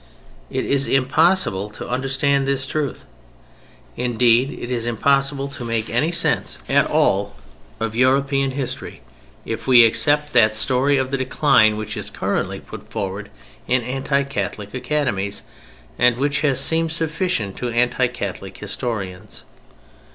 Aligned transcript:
It 0.49 0.65
is 0.65 0.87
impossible 0.87 1.69
to 1.69 1.87
understand 1.87 2.47
this 2.47 2.65
truth, 2.65 3.05
indeed 3.95 4.51
it 4.51 4.71
is 4.71 4.87
impossible 4.87 5.47
to 5.49 5.63
make 5.63 5.91
any 5.91 6.11
sense 6.11 6.57
at 6.67 6.87
all 6.89 7.35
of 7.79 7.95
European 7.95 8.49
history, 8.49 9.01
if 9.45 9.67
we 9.67 9.85
accept 9.85 10.33
that 10.33 10.55
story 10.55 10.97
of 10.97 11.11
the 11.11 11.17
decline 11.17 11.77
which 11.77 11.95
is 11.95 12.09
currently 12.09 12.59
put 12.59 12.89
forward 12.89 13.29
in 13.67 13.83
anti 13.83 14.23
Catholic 14.23 14.73
academies, 14.73 15.43
and 15.99 16.17
which 16.17 16.41
has 16.41 16.59
seemed 16.59 16.91
sufficient 16.91 17.55
to 17.57 17.69
anti 17.69 18.07
Catholic 18.07 18.57
historians. 18.57 19.43